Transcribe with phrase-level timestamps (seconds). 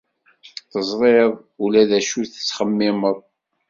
[0.71, 1.31] Teẓriḍ
[1.63, 3.17] ula d acu i ttxemmimeɣ.